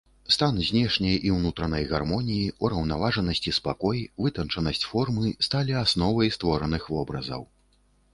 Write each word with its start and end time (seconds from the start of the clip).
Стан 0.33 0.55
знешняй 0.67 1.17
і 1.27 1.33
ўнутранай 1.33 1.83
гармоніі, 1.91 2.47
ураўнаважанасць 2.67 3.43
і 3.51 3.53
спакой, 3.57 4.01
вытанчанасць 4.23 4.87
формы 4.93 5.35
сталі 5.49 5.77
асновай 5.83 6.33
створаных 6.39 6.89
вобразаў. 6.95 7.47